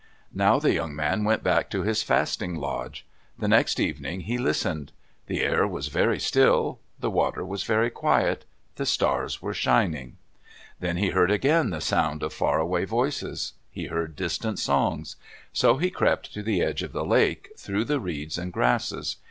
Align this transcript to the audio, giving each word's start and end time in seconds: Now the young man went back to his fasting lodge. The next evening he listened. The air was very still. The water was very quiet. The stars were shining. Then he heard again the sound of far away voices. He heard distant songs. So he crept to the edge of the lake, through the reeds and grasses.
Now 0.33 0.57
the 0.57 0.73
young 0.73 0.95
man 0.95 1.23
went 1.25 1.43
back 1.43 1.69
to 1.69 1.83
his 1.83 2.01
fasting 2.01 2.55
lodge. 2.55 3.05
The 3.37 3.47
next 3.47 3.79
evening 3.79 4.21
he 4.21 4.39
listened. 4.39 4.91
The 5.27 5.41
air 5.43 5.67
was 5.67 5.89
very 5.89 6.19
still. 6.19 6.79
The 6.99 7.11
water 7.11 7.45
was 7.45 7.65
very 7.65 7.91
quiet. 7.91 8.43
The 8.77 8.87
stars 8.87 9.43
were 9.43 9.53
shining. 9.53 10.17
Then 10.79 10.97
he 10.97 11.09
heard 11.09 11.29
again 11.29 11.69
the 11.69 11.81
sound 11.81 12.23
of 12.23 12.33
far 12.33 12.59
away 12.59 12.83
voices. 12.83 13.53
He 13.69 13.85
heard 13.93 14.15
distant 14.15 14.57
songs. 14.57 15.17
So 15.53 15.77
he 15.77 15.91
crept 15.91 16.33
to 16.33 16.41
the 16.41 16.63
edge 16.63 16.81
of 16.81 16.93
the 16.93 17.05
lake, 17.05 17.49
through 17.55 17.83
the 17.85 17.99
reeds 17.99 18.39
and 18.39 18.51
grasses. 18.51 19.17